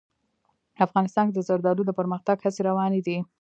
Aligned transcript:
افغانستان 0.85 1.25
کې 1.27 1.35
د 1.35 1.41
زردالو 1.49 1.83
د 1.85 1.91
پرمختګ 1.99 2.37
هڅې 2.45 2.61
روانې 2.69 3.01
دي. 3.07 3.17